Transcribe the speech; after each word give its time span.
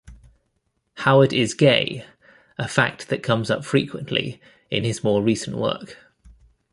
Howard 0.95 1.31
is 1.31 1.53
gay, 1.53 2.03
a 2.57 2.67
fact 2.67 3.09
that 3.09 3.21
comes 3.21 3.51
up 3.51 3.63
frequently 3.63 4.41
in 4.71 4.83
his 4.83 5.03
more 5.03 5.21
recent 5.21 5.55
work. 5.57 5.97